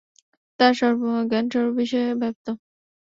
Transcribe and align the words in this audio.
তার 0.59 0.73
জ্ঞান 1.29 1.45
সর্ববিষয়ে 1.53 2.09
ব্যপ্ত। 2.15 2.45